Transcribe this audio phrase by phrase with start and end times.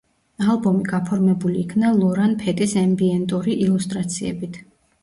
[0.53, 4.65] ალბომი გაფორმებული იქნა ლორან ფეტის ემბიენტური ილუსტრაციებით.